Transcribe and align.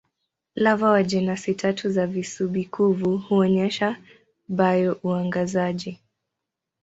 Lava 0.55 0.89
wa 0.91 1.03
jenasi 1.03 1.53
tatu 1.53 1.89
za 1.89 2.07
visubi-kuvu 2.07 3.17
huonyesha 3.17 3.95
bio-uangazaji. 4.49 5.99